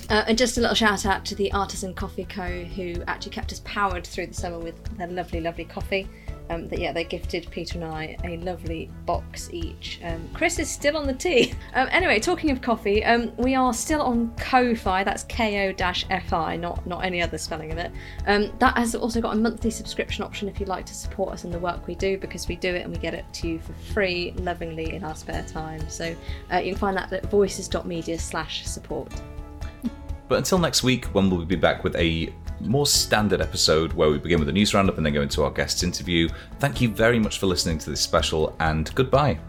[0.09, 3.51] Uh, and just a little shout out to the Artisan Coffee Co., who actually kept
[3.51, 6.07] us powered through the summer with their lovely, lovely coffee.
[6.49, 9.99] Um, that yeah, they gifted Peter and I a lovely box each.
[10.03, 11.53] Um, Chris is still on the tea.
[11.73, 15.03] Um, anyway, talking of coffee, um, we are still on Ko-fi.
[15.03, 17.91] That's K-O-F-I, not not any other spelling of it.
[18.25, 21.43] Um, that has also got a monthly subscription option if you'd like to support us
[21.43, 23.59] in the work we do, because we do it and we get it to you
[23.59, 25.87] for free, lovingly in our spare time.
[25.89, 26.15] So
[26.51, 29.13] uh, you can find that at voices.media/support.
[30.27, 34.09] But until next week, when will we'll be back with a more standard episode where
[34.09, 36.29] we begin with a news roundup and then go into our guest interview.
[36.59, 39.39] Thank you very much for listening to this special, and goodbye.